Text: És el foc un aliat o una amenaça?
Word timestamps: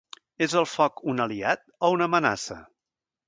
És 0.45 0.55
el 0.61 0.65
foc 0.69 1.03
un 1.13 1.21
aliat 1.27 1.63
o 1.87 1.91
una 1.97 2.07
amenaça? 2.13 2.61